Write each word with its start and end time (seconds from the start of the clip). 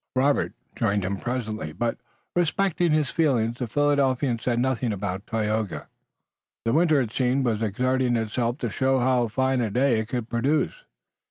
Robert 0.15 0.53
joined 0.75 1.05
him 1.05 1.15
presently 1.17 1.73
but, 1.73 1.99
respecting 2.35 2.91
his 2.91 3.11
feelings, 3.11 3.59
the 3.59 3.67
Philadelphian 3.67 4.39
said 4.39 4.57
nothing 4.57 4.91
about 4.91 5.27
Tayoga. 5.27 5.89
The 6.65 6.73
winter, 6.73 7.01
it 7.01 7.11
seemed, 7.13 7.45
was 7.45 7.61
exerting 7.61 8.15
itself 8.15 8.57
to 8.57 8.71
show 8.71 8.97
how 8.97 9.27
fine 9.27 9.61
a 9.61 9.69
day 9.69 9.99
it 9.99 10.07
could 10.07 10.27
produce. 10.27 10.73